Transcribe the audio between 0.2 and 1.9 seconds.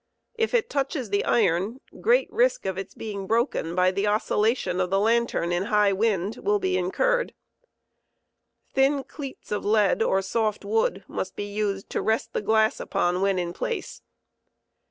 If it touches the iron,